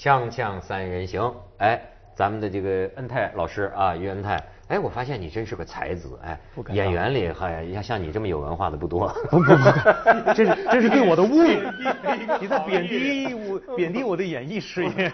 [0.00, 1.78] 锵锵三人行，哎，
[2.14, 6.40] 咱们的这个恩泰老师啊，于恩泰，哎，我发现你真是个才子，哎，
[6.72, 9.08] 演员里还像像你这么有文化的不多。
[9.30, 15.10] 不不不，这是 这是对我的侮辱，你在贬低我贬低我的演艺事业。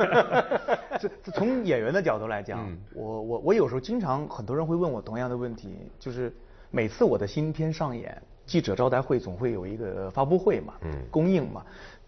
[1.00, 2.64] 这从演员的角度来讲，
[2.94, 6.32] 我我我有时候经常很多人会问我同样的问题，就是
[6.70, 11.64] 每次我的新片上演，记者招待会总会有一个发布会嘛，嗯，公映嘛。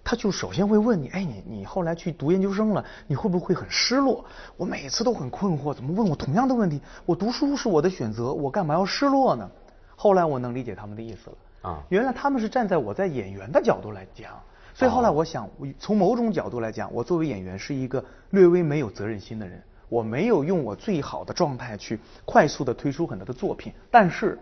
[0.09, 4.25] 他就首先会问你，哎，你你后来去读研究生了，你会不会很失落？
[4.57, 6.81] 我每次都很困惑，怎么问我同样的问题？
[7.05, 9.51] 我读书是我的选择，我干嘛要失落呢？
[9.97, 14.33] 后来我能理解他们的意思了啊，原来他们是站在我在演员的角度来讲，
[14.73, 15.47] 所以后来我想，
[15.79, 24.39] 从某种角度来讲，我作为演员是一个略微没有责任心的人，我没有用我最好的状态去快速的推出很多的作品，但是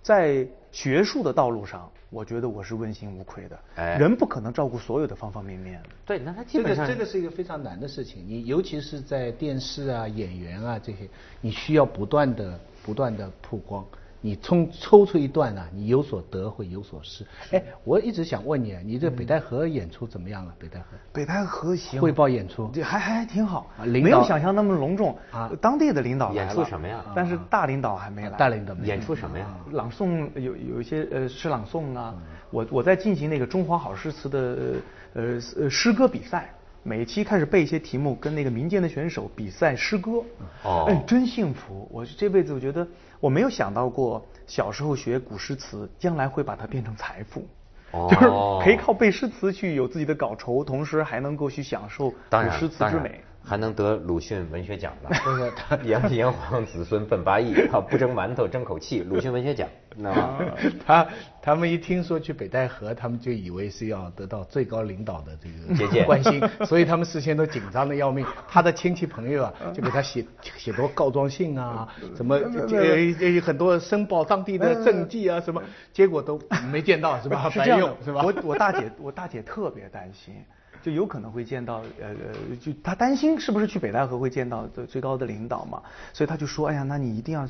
[0.00, 1.88] 在学术的道路上。
[2.10, 3.58] 我觉得我是问心无愧的。
[3.76, 5.82] 哎，人不可能照顾所有的方方面面。
[6.04, 8.22] 对，那他基本上这个这个是一个非常难的事情。
[8.26, 11.08] 你尤其是在电视啊、演员啊这些，
[11.40, 13.82] 你需要不断的、不断的曝光。
[14.24, 17.26] 你抽抽出一段呢，你有所得会有所失。
[17.50, 20.54] 哎，我一直想问你，你这北戴河演出怎么样了？
[20.60, 20.86] 北戴河？
[21.12, 22.00] 北戴河行。
[22.00, 22.70] 汇报演出。
[22.84, 25.50] 还还还挺好，没有想象那么隆重啊。
[25.60, 27.04] 当地的领导演出什么呀？
[27.16, 28.30] 但是大领导还没来。
[28.38, 29.46] 大领导没演出什么呀？
[29.72, 32.14] 朗诵有有一些呃诗朗诵啊。
[32.50, 34.78] 我我在进行那个中华好诗词的
[35.14, 36.48] 呃呃诗歌比赛。
[36.84, 40.20] 每期开始背一些题目，跟那个民间的选手比赛诗歌，
[40.64, 41.88] 哦，哎，真幸福！
[41.92, 42.84] 我这辈子我觉得
[43.22, 47.46] 我没有想到过，小时候学古诗词，将来会把它变成财富，
[47.92, 48.26] 哦， 就是
[48.64, 53.22] 可以靠背诗词去有自己的稿酬，同时还能够去享受古诗词之美。
[53.44, 55.10] 还能得鲁迅文学奖呢？
[55.84, 57.54] 炎炎黄子孙奔八亿，
[57.90, 59.68] 不蒸馒头争口气，鲁迅文学奖。
[59.94, 60.10] 那
[60.86, 61.06] 他
[61.42, 65.36] 他们一听说去北戴河，他们就以为是要得到最高领导的
[65.76, 68.24] 这个关心，所以他们事先都紧张的要命。
[68.48, 70.24] 他的亲戚朋友啊，就给他写
[70.56, 71.86] 写多告状信啊，
[72.16, 75.62] 什么呃很多申报当地的政绩啊，什么
[75.92, 76.40] 结果都
[76.70, 77.50] 没见到，是吧？
[77.54, 78.22] 白用是吧？
[78.24, 80.34] 我我大姐我大姐特别担心。
[80.82, 85.80] 就有可能会见到，呃呃，就他担心是不是去北戴河会见到最最高的领导嘛，
[86.12, 87.46] 所以他就说，哎呀，那你一定要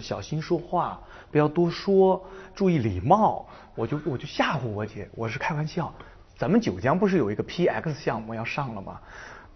[0.00, 2.24] 小心说话，不要多说，
[2.54, 3.46] 注意礼貌。
[3.74, 5.92] 我就我就吓唬我姐，我是开玩笑。
[6.38, 9.00] 咱们九江不是有一个 PX 项目要上了吗？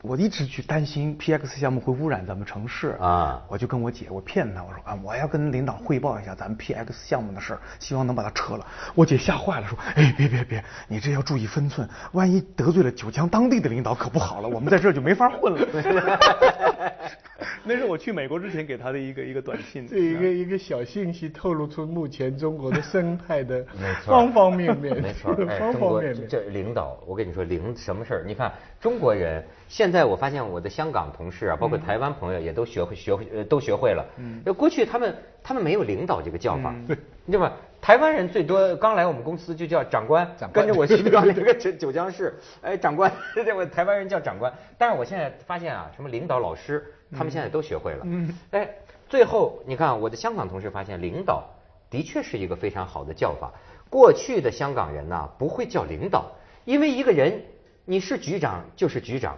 [0.03, 8.66] 我一直去担心 PX 项目会污染咱们城市啊，我就跟我姐，我骗她，我说啊，我要跟领导汇报一下咱们 PX 项目的事儿，希望能把它撤了。
[8.94, 15.60] 我姐吓坏了，说，哎，别别别，你这要注意分寸，万一得罪了九江当地的领导可不好了，我们在这儿就没法混了。
[17.65, 19.87] 那是我去美国之前给他的一个一个短信。
[19.87, 23.65] 这一个一个小信息透露出目前中国的生态的
[24.05, 25.01] 方方面面。
[25.01, 26.28] 没错， 方方面面。
[26.28, 28.25] 这领导，我跟你说，领什么事儿？
[28.27, 29.45] 你看中国人。
[29.69, 34.05] 现在我发现我的香港同事啊，包括台湾朋友也都学会学会呃都学会了。
[34.17, 34.43] 嗯。
[34.55, 35.15] 过去他们
[35.45, 37.53] 他们没有领导这个叫法，对你知道吗？
[37.81, 44.53] 台湾人最多刚来我们公司就叫长官，跟着我去到那个九九江市，哎，长官，这我台湾人叫长官。
[44.77, 46.84] 但是我现在发现啊，什么领导老师，
[47.16, 48.00] 他们现在都学会了。
[48.04, 48.34] 嗯。
[48.50, 48.69] 哎，
[49.09, 51.44] 最后你看我的香港同事发现，领导
[51.91, 53.53] 的确是一个非常好的叫法。
[53.88, 56.31] 过去的香港人呢不会叫领导，
[56.65, 57.43] 因为一个人
[57.84, 59.37] 你是局长就是局长。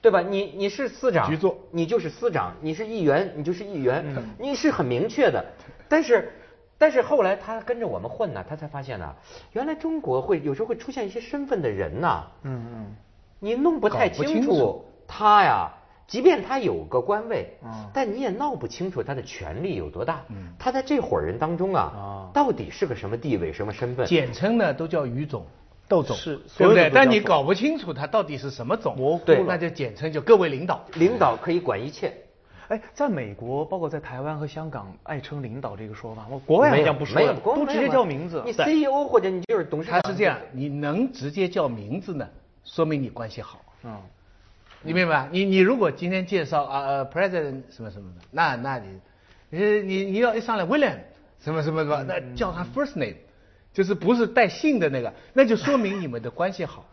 [0.00, 0.20] 对吧？
[0.20, 1.30] 你你是司长，
[1.70, 4.04] 你就是司长；你是议员，你就是议员。
[4.36, 5.46] 你是很明确的。
[5.88, 6.32] 但是，
[6.76, 9.14] 但是后来他跟着我们混呢，他才发现呢，
[9.52, 12.26] 原来中国会有时候会出现一些身份的人呐。
[12.42, 12.96] 嗯嗯。
[13.38, 15.70] 你弄不太清楚他呀，
[16.06, 17.56] 即便他有个官位，
[17.92, 20.22] 但你也闹不清楚他的权力有多大。
[20.58, 24.06] 他在这伙人当中啊，到底是个什么地位、什么身份？
[24.06, 25.46] 简称呢，都叫于总。
[25.88, 26.90] 窦总是，对不对？
[26.94, 32.12] 但你搞不清楚他到底是什么总，模糊，那就简称就各位领导，领导可以管一切。
[32.68, 38.42] 哎，在美国，包括在台湾和香港，爱称领导这个说法，我国外好像不说，都直接叫名字。
[38.46, 40.00] 你 CEO 或者你就是董事长。
[40.00, 42.26] 他是这样，你能直接叫名字呢，
[42.64, 43.60] 说明你关系好。
[43.82, 43.94] 嗯，
[44.82, 45.28] 你明白？
[45.30, 48.88] 你你如果今天介绍啊，President 什么什么的，那那你，
[49.50, 50.98] 你你你要一上来 William
[51.40, 53.16] 什么什么什么，那叫他 First Name。
[53.72, 56.86] 就是不是带姓的那个，那就说明你们的关系好。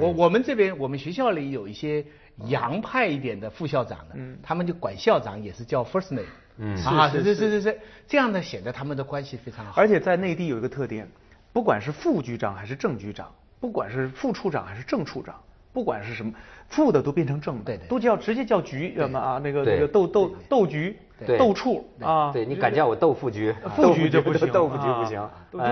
[0.00, 2.04] 我我们这边我们学校里有一些
[2.46, 6.26] 洋派一点的副校长的，他们就管校长也是叫 first name。
[6.56, 9.80] 嗯，啊，是是是是是，这样呢显得他们的关系非常好。
[9.80, 11.08] 而且在内地有一个特点，
[11.52, 15.40] 不管是副局长还是正局长，不管是副处长还是正处长，
[15.74, 16.32] 不管是什么
[16.68, 19.38] 负的都变成正的，都叫直接叫局什么啊？
[19.44, 20.98] 那个那个斗斗斗局。
[21.38, 25.30] 豆处啊，对你敢叫我豆腐局，副局就不行，豆腐局不行，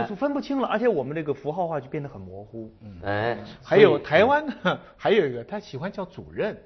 [0.08, 0.69] 就分不清了。
[0.69, 2.72] 而且我们这个符号化就变得很模糊。
[3.02, 4.54] 哎，还有台湾呢，
[4.96, 6.56] 还有一个他喜欢叫主任，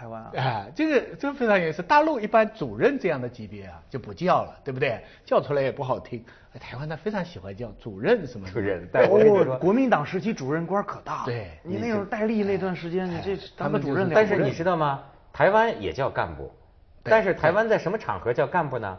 [0.00, 0.32] 台湾啊。
[0.34, 1.82] 啊，这个这非常有意思。
[1.82, 4.98] 大陆一般主任这样的级别啊就不叫了，对不对？
[5.26, 6.24] 叫出来也不好听。
[6.58, 8.88] 台湾他非常喜欢叫主任什么主任。
[8.94, 11.26] 哦，国民党时期主任官可大。
[11.26, 14.10] 对，你那时候戴笠那段时间，你这当个主任。
[14.14, 15.02] 但是你知道吗？
[15.34, 16.50] 台湾也叫干部，
[17.02, 18.98] 但是台湾在什么场合叫干部呢？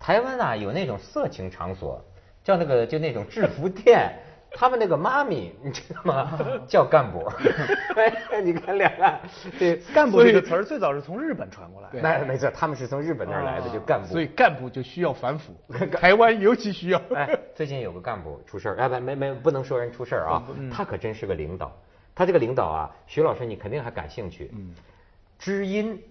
[0.00, 2.02] 台湾啊有那种色情场所，
[2.42, 4.18] 叫那个就那种制服店。
[4.50, 6.38] 他们那个妈咪，你知道吗？
[6.66, 7.24] 叫干部。
[7.96, 9.20] 哎你看两岸，
[9.58, 11.88] 对干部这个词儿最早是从日本传过来。
[12.00, 14.06] 那没错，他们是从日本那儿来的，就干部。
[14.06, 15.52] 所以干部就需要反腐，
[15.92, 17.02] 台湾尤其需要。
[17.14, 20.42] 哎，最近有个干部出事儿，哎不没没不能说人出事儿啊，
[20.72, 21.76] 他可真是个领导。
[22.14, 24.50] 他这个领导啊，徐老师你肯定还感兴趣。
[24.54, 24.74] 嗯。
[25.38, 26.02] 知音，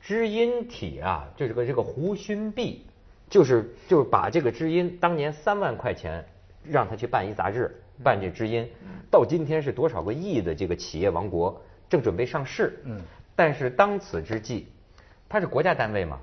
[0.00, 2.84] 知音体啊，就是个这个胡勋弼，
[3.28, 6.24] 就是就是把这个知音当年三万块钱。
[6.62, 8.68] 让他去办一杂志，办这知音，
[9.10, 12.80] 到今天是多少个亿的这个企业王国，正准备上市。
[12.84, 13.00] 嗯，
[13.34, 14.68] 但是当此之际，
[15.28, 16.20] 他是国家单位嘛，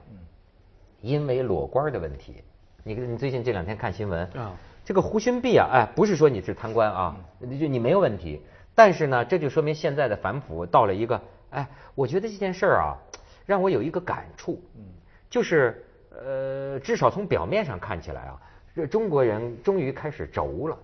[1.01, 2.43] 因为裸官的问题，
[2.83, 4.55] 你你最近这两天看新闻啊，
[4.85, 8.41] 这个胡勋弼啊，哎，不是说你是贪官啊，就你没有问题，
[8.73, 12.97] 但是呢，这就说明现在的反腐到了一个，哎，我觉得这件事儿啊，
[13.45, 14.83] 让我有一个感触，嗯，
[15.29, 18.41] 就是呃，至少从表面上看起来啊。
[18.77, 20.77] 这中国人终于开始轴了，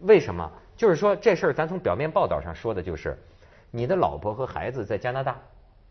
[0.00, 0.50] 为什么？
[0.76, 3.16] 就是说这事儿，咱从表面报道上说的就是，
[3.70, 5.38] 你的老婆和孩子在加拿大，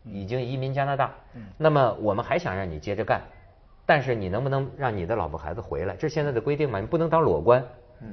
[0.04, 1.14] 已经移民加拿大。
[1.56, 3.22] 那么我们还想让你接着干，
[3.86, 5.96] 但是你能不能让你的老婆孩子回来？
[5.96, 6.78] 这是现在的规定嘛？
[6.78, 7.64] 你不能当裸官，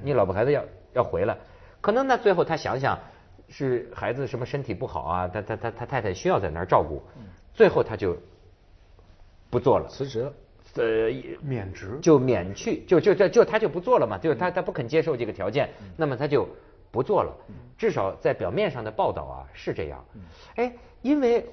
[0.04, 0.64] 你老婆孩子要
[0.94, 1.36] 要回来。
[1.82, 2.98] 可能那最后他想想，
[3.50, 5.28] 是孩子什么身体不好啊？
[5.28, 7.04] 他他他他太太需要在那儿照顾，
[7.54, 8.16] 最后他就
[9.50, 10.34] 不做了，辞职了。
[10.76, 11.10] 呃，
[11.42, 16.48] 免职就免去，就就就就他就不做了嘛，就是他他不肯接受这个条件，那么他就
[16.92, 17.34] 不做了。
[17.78, 20.06] 至少在表面上的报道啊是这样。
[20.56, 20.72] 哎，
[21.02, 21.46] 因为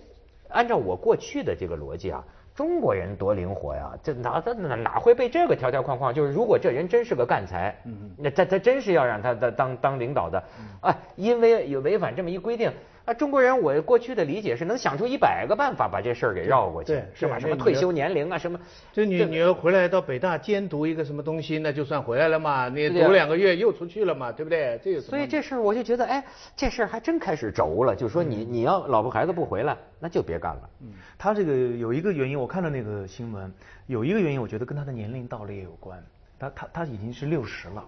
[0.49, 2.25] 按照我过去的这个逻辑啊，
[2.55, 6.13] 中国人多灵活呀，这哪哪哪会被这个条条框框？
[6.13, 7.75] 就是如果这人真是个干才，
[8.19, 10.43] 那他他真是要让他当当当领导的
[10.81, 12.71] 啊，因为有违反这么一规定。
[13.05, 17.39] 啊，中国人，我过去的理解是能想出一百个办法把这事儿给绕过去，是吧？
[17.39, 18.59] 什么退休年龄啊，什么？
[18.95, 22.71] 就你女儿回来到北大兼读一个什么东西，那就算回来了嘛？
[22.71, 24.33] 你读两个月又出去了嘛？
[24.33, 24.81] 对不对？
[24.83, 26.25] 这所以这事儿我就觉得，哎，
[26.57, 27.95] 这事儿还真开始轴了。
[27.95, 30.71] 就说你你要老婆孩子不回来，那就别干了。
[30.81, 33.53] 嗯，他这个有一个原因，我看到那个新闻，
[33.87, 36.03] 有一个原因，我觉得跟他的年龄到了也有关。
[36.39, 37.85] 他他他已经是六十了。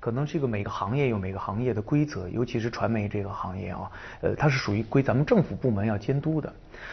[0.00, 3.90] 可能这个每个行业有每个行业的规则，尤其是传媒这个行业啊，
[4.20, 6.52] 呃，它是属于归咱们政府部门要监督的，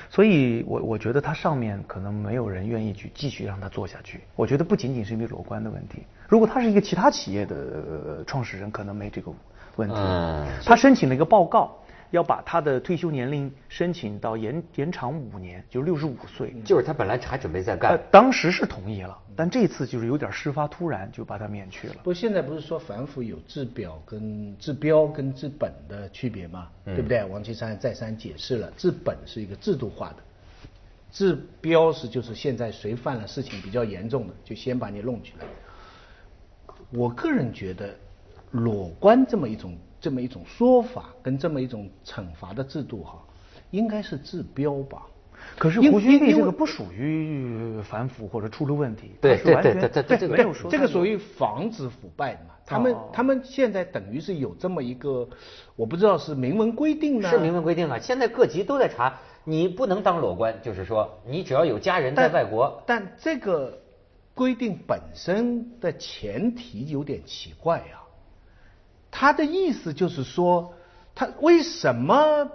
[0.09, 4.21] 所以我我觉得它上面可能没有人愿意去继续让它做下去。
[4.35, 9.31] 我觉得不仅仅是因为裸官的问题，如果他是一个其他企业的创始人，可能没这个
[9.75, 9.95] 问题。
[10.65, 11.77] 他申请了一个报告。
[12.11, 16.53] 要把他的退休年龄申请到延延长五年，就六十五岁。
[16.63, 21.95] 就是他本来还准备再干，当时是同意了，但这次就是有点事发突然，就把他免去了。
[22.03, 26.69] 不，现在不是说反腐有治表跟治标跟治本的区别吗？
[26.85, 27.23] 对不对？
[27.25, 30.17] 王岐山再三解释了，治本是一个制度化的，
[31.11, 35.45] 治标是就是现在谁犯了事情比较严重的，就先把你弄起来。
[36.91, 37.93] 我个人觉得，
[38.51, 39.75] 裸官这么一种。
[40.05, 43.19] 这么一种说法跟这么一种惩罚的制度哈，
[43.71, 45.01] 应该是治标吧。
[45.57, 52.53] 可是胡军这个不属于反腐或者出了问题，对对对对对，这个这个属于防止腐败嘛。
[52.67, 55.27] 他们他们现在等于是有这么一个，
[55.75, 57.31] 我不知道是明文规定呢？
[57.31, 57.97] 是明文规定啊。
[57.97, 62.83] 现在各级都在查，你不能当裸官，就是说你只要有家人在外国。
[62.85, 63.79] 但这个
[64.35, 68.04] 规定本身的前提有点奇怪呀。
[69.17, 70.73] 他的意思就是说，
[71.15, 72.51] 他为什么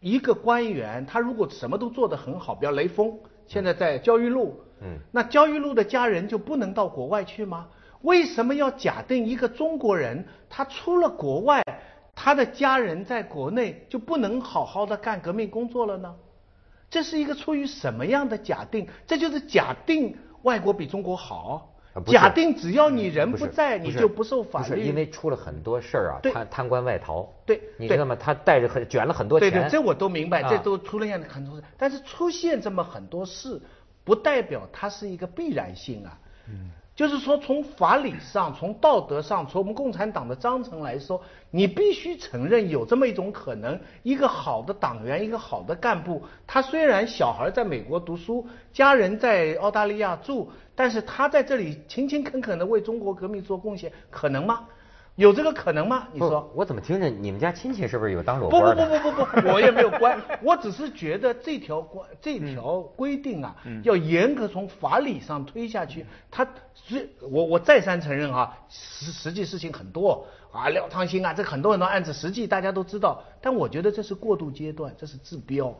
[0.00, 7.68] 一个官员，他如果什么都做得很好，比如雷锋现在在焦裕禄，嗯，那焦裕禄的家人就不能到国外去吗？
[8.02, 11.62] 为什么要假定一个中国人，他出了国外，
[12.14, 16.14] 他的家人在国内就不能好好的干革命工作了呢？
[16.90, 18.86] 这是一个出于什么样的假定？
[19.06, 21.69] 这就是假定外国比中国好。
[22.06, 24.68] 假定只要你人不在，你就不受法律。
[24.68, 27.28] 不是因为出了很多事儿啊，贪贪官外逃。
[27.44, 28.14] 对，你知道吗？
[28.14, 29.50] 他带着很卷了很多钱。
[29.50, 31.64] 对对，这我都明白，这都出了样很多事。
[31.76, 33.60] 但是出现这么很多事，
[34.04, 36.18] 不代表它是一个必然性啊。
[36.48, 36.70] 嗯。
[37.00, 41.18] 就是说，从法理上、从道德上、从我们共产党的章程来说，
[41.50, 54.66] 你必须承认有这么一种可能：一个好的党员，一个好的干部，他虽然小孩在美国读书，家人在澳大利亚住，但是他在这里勤勤恳恳地为中国革命做贡献，可能吗？
[55.20, 56.08] 有这个可能吗？
[56.14, 56.50] 你说？
[56.54, 58.86] 我怎么听着你们家亲戚是不是有当裸官的？
[58.88, 66.06] 不不不不不不， 我也没有关，我只是觉得这条关这条规定啊，要严格从法理上推下去。
[66.30, 73.22] 他是我我再三承认哈，实实际事情很多啊，廖昌星啊，这很多很多案子，实际大家都知道。
[73.42, 75.74] 但我觉得这是过渡阶段，这是治标。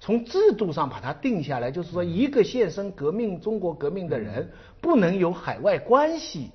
[0.00, 4.50] 从制度上把它定下来，就是说一个献身革命中国革命的人
[4.80, 6.50] 不能有海外关系。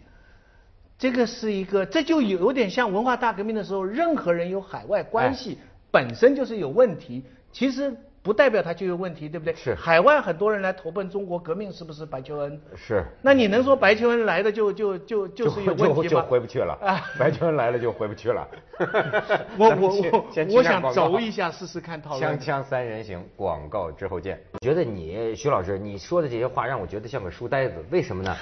[1.02, 5.58] 这个是一个，这就有点像文化大革命的时候，任何人有海外关系
[5.90, 7.26] 本身就是有问题。
[7.52, 7.92] 其实
[8.22, 9.56] 不代表他就有问题，对不对？
[9.56, 9.74] 是。
[9.74, 12.62] 海外很多人来投奔中国革命，是不是白求恩？
[12.76, 13.04] 是。
[13.24, 16.22] 那你能说白求恩来的就就就就是有问题吗？
[16.22, 16.78] 就回不去了。
[16.80, 18.48] 啊，白求恩来了就回不去了。
[19.58, 22.24] 我我我我想走一下试试看套路。
[22.24, 24.40] 锵锵三人行，广告之后见。
[24.54, 28.38] 我觉得你徐老师你说的这些话让我觉得像个书呆子，为什么呢？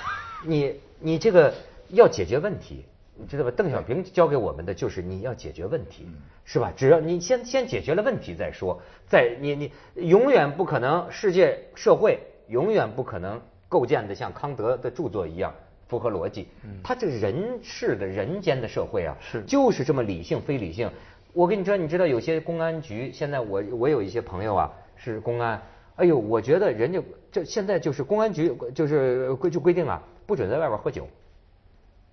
[0.46, 1.54] 你你这个。
[1.90, 3.52] 要解决问题，你知道吧？
[3.52, 6.08] 邓小平教给我们的就是你要解决问题，
[6.46, 6.72] 是吧？
[6.76, 9.72] 只要你先先解决了问题再说，再你你
[10.08, 15.54] 永远不可能世界社会永远不可能构建的像康德的著作一样
[15.88, 16.48] 符合逻辑。
[16.84, 20.90] 他这人世的人间的社会啊，是就是这么理性非理性。
[21.34, 25.62] 我跟你说，你知道有些公安局现在我我有一些朋友啊是公安，
[25.96, 27.00] 哎呦，我觉得人家
[27.32, 31.08] 这现在就是公安局就是规就规定啊，不准在外边喝酒。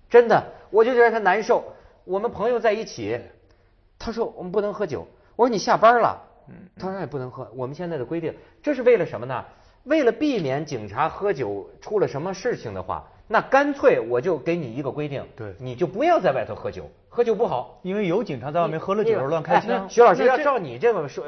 [0.09, 1.63] 真的，我就觉得他难受。
[2.03, 3.19] 我们朋友在一起，
[3.99, 5.07] 他说我们不能喝酒。
[5.35, 6.21] 我说你下班了，
[6.79, 7.51] 他说也不能喝。
[7.55, 8.33] 我们现在的规定，
[8.63, 9.43] 这是为了什么呢？
[9.83, 17.79] 为了避免警察喝酒出了什么事情的话，那干脆我就给你一个规定，对，你就不要在外头喝酒，喝酒不好。
[17.83, 19.89] 因为有警察在外面喝了酒乱开枪。
[19.89, 21.25] 徐老师要照你这么说，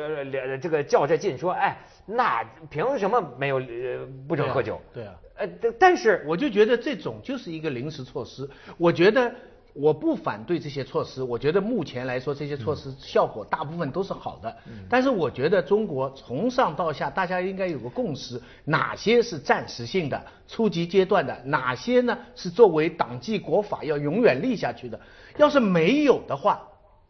[0.61, 4.79] 这个较这劲说，哎，那凭什么没有呃不准喝酒？
[4.93, 5.13] 对啊。
[5.35, 8.49] 呃，但是我就觉得这种就是一个临时措施。
[8.77, 9.33] 我觉得
[9.79, 14.53] 我不反对这些措施，我觉得目前来说这些措施效果大部分都是好的。
[14.89, 24.99] 但是我觉得中国从上到下大家应该有个共识，哪些是暂时性的、初级阶段的，哪些呢是作为党纪国法要永远立下去的。
[25.37, 26.61] 要是没有的话，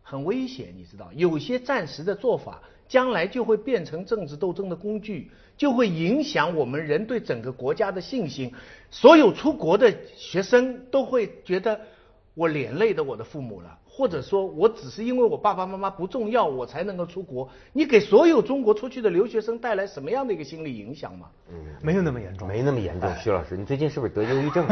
[0.03, 2.61] 很危险，你知道，有些暂时的做法。
[2.88, 8.51] 将来就会变成政治斗争的工具，就会影响我们人对整个国家的信心。
[8.89, 11.79] 所有出国的学生都会觉得，
[12.39, 13.77] 我连累的我的父母了。
[13.86, 17.50] 或者说我只是因为我爸爸妈妈不重要，我才能够出国。
[17.74, 21.27] 你给所有中国出去的留学生带来什么样的一个心理影响吗？
[21.51, 23.13] 嗯，没有那么严重，没那么严重。
[23.15, 24.65] 徐老师，你最近是不是得忧郁症？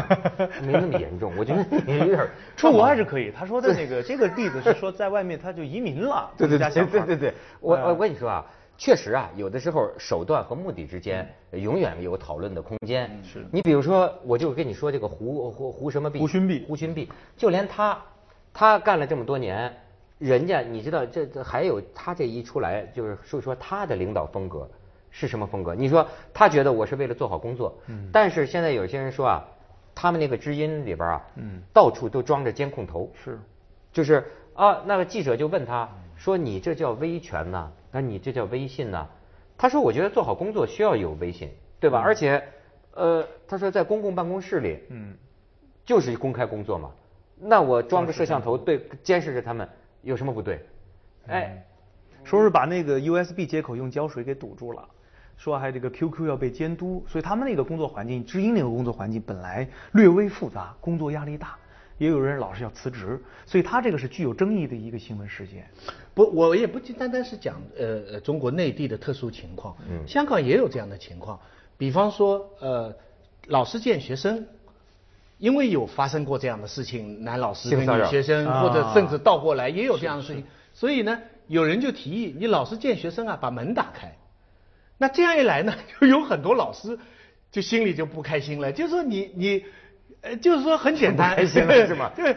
[0.65, 3.29] 没那么严重，我觉得你有点 出国还是可以。
[3.29, 7.33] 他说的那个 这个例子是说在外面他就移民了，对对对对对对。
[7.59, 8.45] 我我跟你说啊，
[8.77, 13.09] 确实啊，有的时候手段和目的之间永远有讨论的空间。
[13.23, 16.19] 是你比如说，我就跟你说这个胡胡胡什么币？
[16.19, 16.65] 胡勋币。
[16.67, 17.99] 胡勋币，就连他。
[18.53, 19.71] 他干了这么多年，
[20.17, 24.67] 人家你知道这这还有他这一出来就是说说他的领导风格
[25.11, 25.75] 是什么风格？
[25.75, 29.45] 你说他觉得我是为了做好工作，嗯，但是现在有些人说啊，
[29.93, 33.39] 他们那个知音里边啊，嗯，到处都装着监控头，是，
[33.93, 37.71] 就是啊，那个记者就问他说你这叫威权呐？
[37.97, 39.07] 那你这叫微信呐？
[39.57, 41.49] 他说我觉得做好工作需要有微信，
[41.79, 41.99] 对吧？
[41.99, 42.43] 而且
[42.93, 45.15] 呃，他说在公共办公室里，嗯，
[45.83, 46.91] 就是公开工作嘛。
[47.39, 49.67] 那我装个摄像头对监视着他们
[50.03, 50.63] 有什么不对？
[51.25, 51.65] 哎，
[52.23, 54.87] 说是把那个 USB 接口用胶水给堵住了，
[55.35, 61.57] 说还这个 QQ 要被监督，所以他们那个工作环境，知音那个工作环境本来略微复杂，工作压力大，
[61.97, 65.67] 也有人老是要辞职，所以他这个是具有争议的一个新闻事件。
[66.13, 71.39] 不，我也不单单是讲呃中国内地的特殊情况，嗯，香港也有这样的情况，
[71.77, 72.95] 比方说呃
[73.47, 74.45] 老师见学生。
[75.39, 84.17] 因为有发生过这样的事情，男老师跟女学生，或者甚至倒过来也有这样的事情，所以呢，有人就提议，你老师见学生啊，把门打开。
[84.97, 86.97] 那这样一来呢， 就有很多老师
[87.51, 89.63] 就心里就不开心了，就说你你，
[90.21, 92.11] 呃，就是说很简单，是吗？
[92.15, 92.35] 对，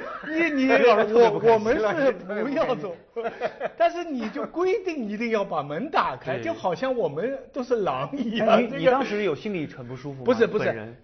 [0.50, 2.94] 你 你我我们是不要走，
[3.76, 8.62] 但是你就规定一定要把门打开，就好像我们都是狼一样。
[8.78, 10.24] 你当时有心里很不舒服吗？
[10.24, 10.94] 不是不是。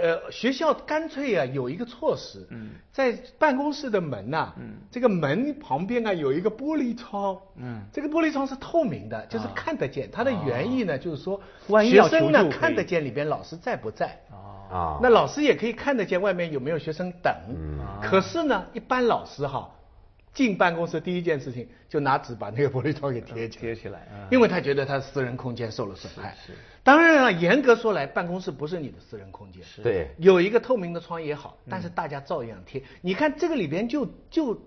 [0.00, 2.70] 呃，学校干脆啊有一个措施，嗯。
[2.92, 4.74] 在办公室的门呐，嗯。
[4.90, 7.82] 这个门旁边啊有一个玻璃窗，嗯。
[7.92, 10.10] 这个玻璃窗是透明的，就是看得见。
[10.10, 11.40] 它的原意呢就是说，
[11.84, 14.20] 学生呢看得见里边老师在不在，
[14.70, 17.34] 啊，那老师也可以看得见外面有没有学生等。
[18.02, 19.70] 可是呢，一般老师哈。
[20.36, 26.36] 进办公室第一件事情就拿纸把那个玻璃窗给贴起贴起来，因为他觉得他私人空间受了损害。
[26.46, 26.52] 是，
[26.82, 29.62] 当然了，严格说来，办公室不是你的私人空间。
[29.82, 32.82] 对，有一个透明的窗也好，但是大家照样贴。
[33.00, 34.60] 你看这个里边就就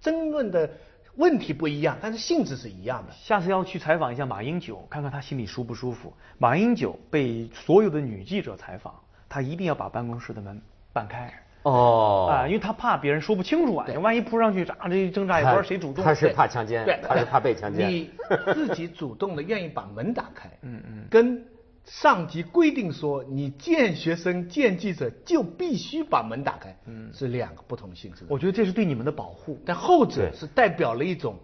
[0.00, 0.70] 争论的
[1.16, 3.12] 问题不一样，但是性质是一样的。
[3.12, 6.14] 下次要去采访一下马英九，看看他心里舒不舒服。
[6.38, 8.98] 马英九被所有的女记者采访，
[9.28, 10.62] 他一定要把办公室的门
[10.94, 11.30] 半开。
[11.62, 16.04] 哦，啊，因为他怕别人说不清楚啊，万一扑上去，啊，这挣扎也不知道谁主动。
[16.04, 17.90] 他是怕强奸，他是怕被强奸。
[17.90, 18.10] 你
[18.54, 21.44] 自己主动的愿意把门打开，嗯嗯，跟
[21.84, 28.24] 上级规定说你见学生见记者就必须把门打开，嗯，是两个不同性质。
[28.28, 31.38] 我觉得这是对你们的保护，但后者是代表了一种。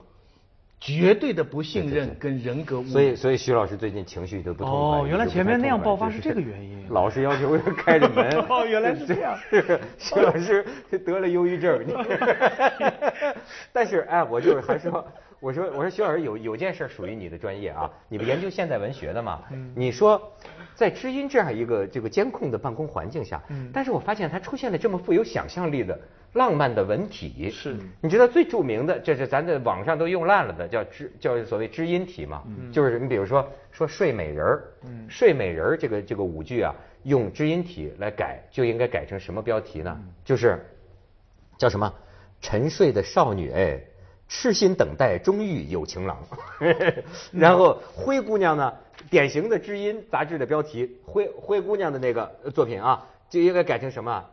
[0.78, 4.73] 绝对的不信任跟人格，所以所以徐老师最近情绪就不同。
[4.73, 6.87] 哦，原来前面那样爆发是这个原因。
[6.90, 8.30] 老师要求开着门。
[8.49, 9.37] 哦，原来是这样。
[9.99, 10.64] 徐老师
[11.04, 11.83] 得了忧郁症。
[13.73, 15.04] 但是哎，我就是还说，
[15.40, 19.40] 我说我说徐老师有有件事属于你的专业啊，你不研究现代文学的嘛。
[19.50, 19.73] 嗯。
[19.75, 20.30] 你说，
[20.76, 25.99] 在知音这样一个这个监控的办公环境下，嗯，但是我发现它出现了这么富有想象力的。
[26.33, 39.99] 浪漫的文体是，你知道最著名的，这是咱在网上都用烂了的，叫知叫所谓知音体嘛，嗯就是你比如说说睡美人儿，嗯睡美人儿这个这个舞剧啊，用知音体来改，就应该改成什么标题呢？
[40.26, 40.62] 就是
[41.56, 41.90] 叫什么
[42.42, 43.80] 沉睡的少女哎，
[44.28, 46.18] 痴心等待终遇有情郎，
[47.33, 48.73] 然后灰姑娘呢，
[49.11, 54.25] 典型的知音杂志的标题，灰灰姑娘的那个作品啊，就应该改成什么？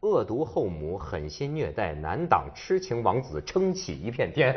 [0.00, 4.52] 恶毒后母狠心虐待难挡痴情王子撑起一片天，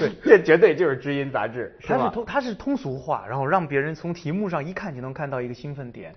[0.00, 6.12] 对， 这绝对就是知音杂志，它是通它是通俗化，然后让别人从题目上一看就能看到一个兴奋点，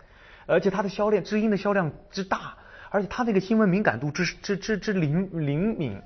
[0.48, 2.55] 而且它的销量知音的销量之大，
[2.89, 6.01] 而且它那个新闻敏感度之之之之灵灵敏，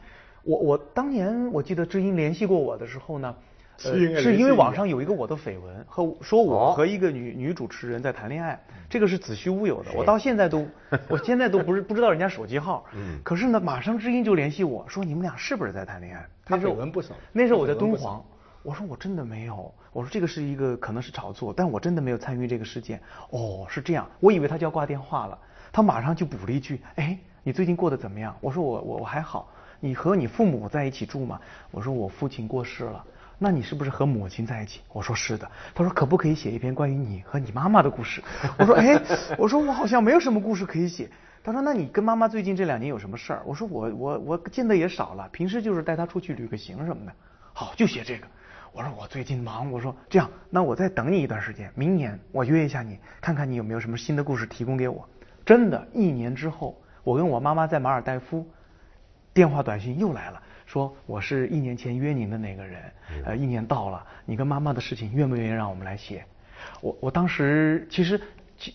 [0.46, 3.36] 我我当年我记得知音联系过我的时候呢。
[3.78, 8.58] 是因为网上有一个我的绯闻和说我和一个女女主持人在谈恋爱，
[8.90, 9.92] 这个是子虚乌有的。
[9.94, 10.66] 我到现在都，
[11.10, 12.86] 我现在都不是不知道人家手机号。
[12.94, 13.20] 嗯。
[13.22, 16.26] 可是呢，马上知音就联系我说你们俩是不是在谈恋爱？
[16.46, 17.14] 他绯闻不少。
[17.34, 18.24] 那时候我在敦煌，
[18.64, 23.02] 我说我真的没有，我说这个是一个可能是炒作，但我真的没有参与这个事件。
[23.32, 25.38] 哦，是这样，我以为他就要挂电话了，
[25.74, 28.34] 他马上就补了一句，哎，你最近过得怎么样？
[28.40, 31.40] 我说我我我还好，你和你父母在一起住吗？
[31.72, 33.04] 我说我父亲过世了。
[33.38, 34.80] 那你是不是和母亲在一起？
[34.94, 35.50] 我说是的。
[35.74, 38.24] 他说可不可以写一篇关于你和你妈妈的故事？
[38.58, 38.98] 我说哎，
[39.38, 41.10] 我说我好像没有什么故事可以写。
[41.44, 43.42] 他说那你跟妈妈最近这两年有什么事儿？
[43.46, 47.12] 我说我我我见的也少了，平时就是带她出去旅个行什么的。
[47.54, 48.26] 好，就写这个。
[48.72, 49.72] 我说我最近忙。
[49.72, 55.08] 我说这样，那我再等你一段时间，明年我约一下你，看看你有没有什么新的故事提供给我。
[55.46, 58.48] 真的，一年之后，我跟我妈妈在马尔代夫，
[59.36, 60.42] 电话短信又来了。
[60.66, 62.82] 说我是一年前约您的那个人，
[63.26, 66.24] 呃，一年到了，你跟妈妈的事情愿不愿意让我们来写？
[66.80, 68.20] 我我当时其实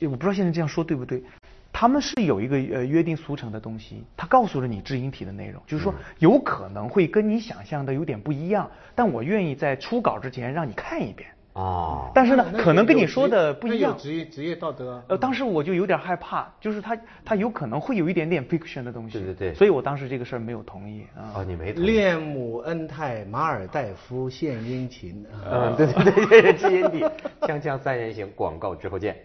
[0.03, 1.25] 我不知道现在这样说对不对，
[1.73, 11.31] 他们是有一个呃约定俗成的东西，他告诉了你知音体的内容，就是说有可能会跟你想象的有点不一样，但我愿意在初稿之前让你看一遍。
[11.53, 13.97] 啊，但是呢，可能跟你说的不一样。
[13.99, 15.03] 职业职业道德。
[15.09, 19.19] 呃，当时我就有点害怕，就是他他有可能会有一点点 fiction 的东西。
[19.19, 19.55] 对对对。
[19.55, 21.35] 所以我当时这个事儿没有同意啊。
[21.37, 21.87] 哦，你没同意。
[21.87, 25.27] 恋母恩泰，马尔代夫献殷勤。
[25.45, 27.01] 嗯，对对对，知音地，
[27.41, 29.17] 锵锵三人行，广告之后见。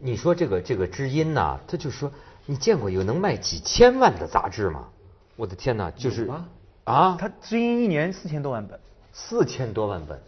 [0.00, 2.10] 你说这个这个知音呐，他就说，
[2.46, 4.86] 你见过有能卖几千万的杂志吗？
[5.34, 6.30] 我的天呐，就是
[6.84, 8.78] 啊，他知音一年四千多万本。
[9.12, 10.18] 四千多万本，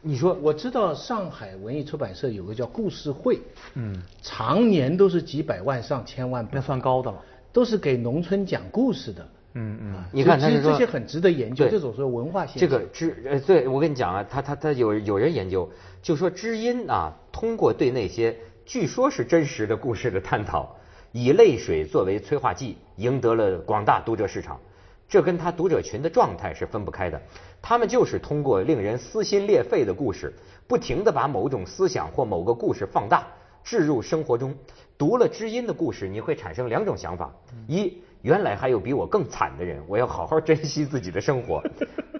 [0.00, 3.40] 你说我知道上海文艺出版社有个叫故事会，
[3.74, 7.18] 嗯，常年都是几百万上千万本，那算高的了，
[7.52, 15.70] 都是给农村讲故事的，嗯嗯，你看其实这些很值得研究，这种说文化现这个知呃，对我跟你讲啊，他他他有有人研究，
[16.02, 20.76] 就说知音啊，通过对那些据说是真实的故事的探讨，
[21.12, 24.60] 以泪水作为催化剂，赢得了广大读者市场。
[25.08, 27.18] 这跟他读者群的状态是分不开的，
[27.62, 30.34] 他们就是通过令人撕心裂肺的故事，
[30.66, 33.26] 不停的把某种思想或某个故事放大，
[33.64, 34.54] 置入生活中。
[34.98, 37.32] 读了知音的故事，你会产生两种想法：
[37.66, 41.62] 一，原来还有比我更惨的人，我要好好珍惜自己的生活；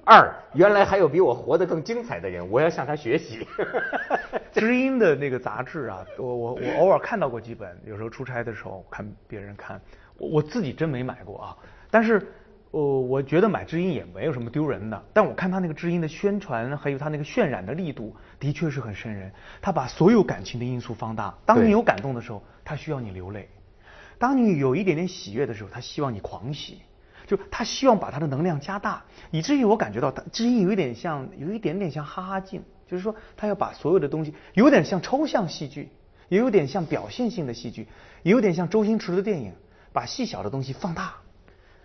[0.07, 3.47] 二，原来还有比我活得更精彩的人，我要向他学习。
[4.51, 9.79] 知音的那个杂志啊，我我我偶尔看到过几本，有时候出差的时候看别人看，
[10.17, 11.57] 我我自己真没买过啊，
[11.91, 12.27] 但是。
[12.71, 19.33] 呃，我觉得买知音也没有什么丢人的，但我看他那个知音的宣传，还有他那个渲染的力度，的确是很瘆人。
[19.63, 23.45] 他把所有感情的因素放大，当你有感动的时候，他需要你流泪；
[24.19, 26.83] 当你有一点点喜悦的时候，他希望你狂喜。
[27.27, 35.91] 就他希望把他的能量加大，以至于我感觉到他知音有一点像，有一点点像哈哈镜，就是说他要把所有的东西，有点像抽象戏剧，
[36.31, 37.87] 也有点像表现性的戏剧，
[38.23, 39.53] 也有点像周星驰的电影，
[39.93, 41.17] 把细小的东西放大。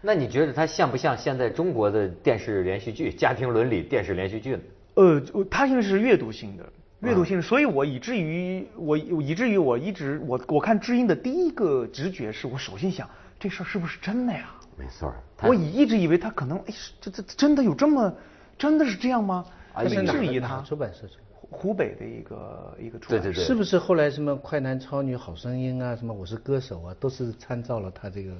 [0.05, 4.59] 那你觉得它像不像现在中国的电视连续剧、 家庭伦理电视连续剧呢？
[4.95, 6.63] 呃，它因为是阅读性的，
[6.99, 14.51] 阅读性的，所以我以至于我以至于我一直我我看知音的第一个直觉是我首先想这事儿是不是真的呀？
[14.77, 18.13] 没错，我以一直以为他可能哎，这这真的有这么
[18.57, 19.45] 真的是这样吗？
[19.71, 21.07] 还是质疑他出版社
[21.49, 28.33] 湖北的一个一个对对对，是不是后来什么快男超女好声音啊，什么我是歌手啊，都是参照了他这个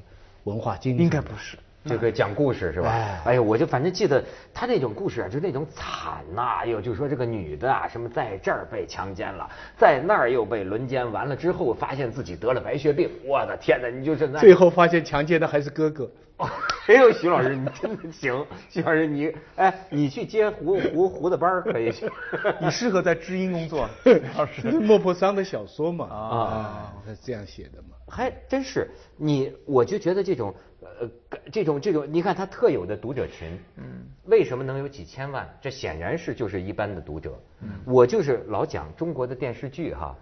[0.44, 1.58] 文化经应该不是。
[1.86, 2.90] 这个讲故事是吧？
[3.26, 16.10] 哎呀，我就反正记得他那种故事啊，就那种惨呐，哎呦，就说这个女的啊，什么在这儿被强奸了，在那儿又被轮奸，完了之后发现自己得了白血病，我的天哪，你就是那最后发现强奸的还是哥哥。
[16.88, 22.10] 哎呦，徐老师，你真的行，徐老师你，哎，你去接胡胡胡的班儿可以去，
[22.60, 23.90] 你适合在知音工作。
[24.36, 30.54] 老师，莫泊桑的小说嘛，啊，他这样写的嘛，还真是你，我就觉得这种。
[31.00, 31.10] 呃，
[31.50, 35.50] 这种这种，你看他特有的读者群，嗯，为什么能有几千万？
[35.62, 37.42] 这显然是就是一般的读者。
[37.62, 40.14] 嗯，我就是老讲中国的电视剧哈，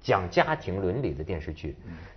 [0.00, 1.76] 讲家庭伦理的电视剧，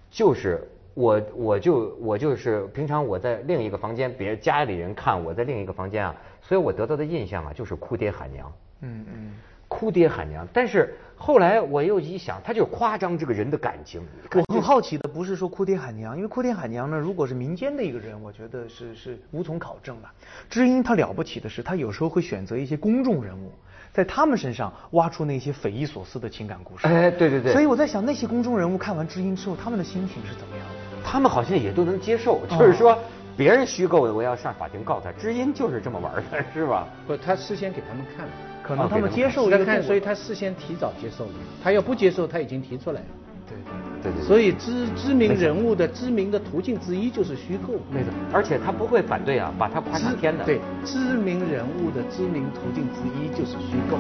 [0.09, 0.65] 就是
[0.99, 8.51] 我我就我就是平常我在另一个房间，别家里人看我在另一个房间啊，所以我得到的印象啊就是哭爹喊娘。
[8.81, 9.31] 嗯嗯。
[9.69, 14.01] 哭爹喊娘，但是后来我又一想，他就夸张这个人的感情。
[14.33, 20.09] 我很好奇的不是说哭爹喊娘，因为哭爹喊娘呢，如果是民间的一个人，我觉得是是无从考证的。
[20.49, 23.51] 知音他了不起的是，他有时候会选择一些公众人物，
[23.93, 26.87] 在他们身上挖出那些匪夷所思的情感故事。
[26.87, 27.53] 哎，对对对。
[27.53, 30.78] 所以我在想，那些公众人物看完知音之后，他们的心情是怎么样的？
[31.03, 32.97] 他们好像也都能接受，就是说
[33.37, 35.11] 别人虚构的，我要上法庭告他。
[35.13, 36.87] 知音就是这么玩的，是吧？
[37.07, 38.31] 不，他事先给他们看了。
[38.61, 41.31] 可能他们接受要看，所以他事先提早接受了。
[41.63, 43.07] 他要不接受，他已经提出来了。
[43.47, 43.57] 对
[44.03, 44.23] 对对。
[44.27, 47.73] 所以知知名人物的知名的途径之一就是虚构。
[47.89, 48.11] 没错。
[48.31, 50.45] 而且他不会反对啊，把他夸上天的。
[50.45, 53.97] 对，知名人物的知名途径之一就是虚构。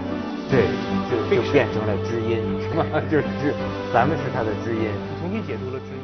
[0.51, 0.69] 对，
[1.09, 2.85] 就就变成了知音，是吧？
[3.09, 3.55] 就是知，
[3.91, 4.85] 咱们是他的知音。
[5.19, 5.97] 重新解读了知音。